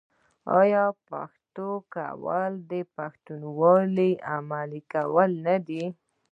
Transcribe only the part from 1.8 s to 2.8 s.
کول د